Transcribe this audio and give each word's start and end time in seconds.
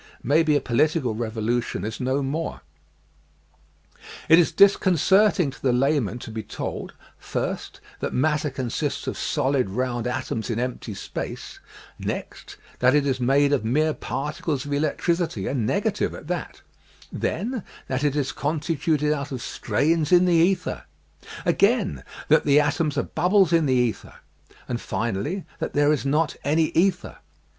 Maybe 0.23 0.55
a 0.55 0.61
political 0.61 1.13
revolution 1.13 1.85
is 1.85 1.99
no 2.01 2.23
more. 2.23 2.61
It 4.27 4.39
is 4.39 4.51
disconcerting 4.51 5.51
to 5.51 5.61
the 5.61 5.71
layman 5.71 6.17
to 6.25 6.31
be 6.31 6.41
told, 6.41 6.95
first, 7.19 7.79
that 7.99 8.11
matter 8.11 8.49
consists 8.49 9.05
of 9.05 9.15
solid 9.15 9.69
round 9.69 10.07
atoms 10.07 10.49
in 10.49 10.57
empty 10.59 10.95
space; 10.95 11.59
next, 11.99 12.57
that 12.79 12.95
it 12.95 13.05
is 13.05 13.19
made 13.19 13.53
of 13.53 13.63
mere 13.63 13.93
particles 13.93 14.65
of 14.65 14.71
elec 14.71 15.05
104 15.07 15.13
EASY 15.13 15.21
LESSONS 15.21 15.37
IN 15.37 15.43
EINSTEIN 15.45 15.51
tricity 15.51 15.51
and 15.51 15.67
negative 15.67 16.15
at 16.15 16.27
that; 16.27 16.61
then 17.11 17.63
that 17.87 18.03
it 18.03 18.15
is 18.15 18.31
constituted 18.31 19.13
out 19.13 19.31
of 19.31 19.39
strains 19.39 20.11
in 20.11 20.25
the 20.25 20.33
ether; 20.33 20.85
again, 21.45 22.03
that 22.27 22.43
the 22.43 22.59
atoms 22.59 22.97
are 22.97 23.03
bubbles 23.03 23.53
in 23.53 23.67
the 23.67 23.75
ether; 23.75 24.15
and 24.67 24.81
finally, 24.81 25.45
that 25.59 25.73
there 25.73 25.93
is 25.93 26.07
not 26.07 26.35
any 26.43 26.69
ether. 26.69 27.17